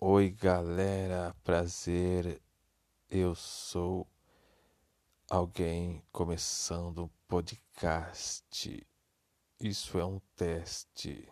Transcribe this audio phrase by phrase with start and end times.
[0.00, 2.40] Oi, galera, prazer.
[3.10, 4.06] Eu sou
[5.28, 8.86] alguém começando um podcast.
[9.60, 11.28] Isso é um teste.